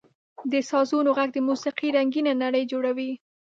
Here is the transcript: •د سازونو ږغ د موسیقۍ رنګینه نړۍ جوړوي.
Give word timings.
•د 0.51 0.53
سازونو 0.69 1.09
ږغ 1.17 1.29
د 1.33 1.37
موسیقۍ 1.47 1.89
رنګینه 1.97 2.31
نړۍ 2.43 2.63
جوړوي. 2.71 3.11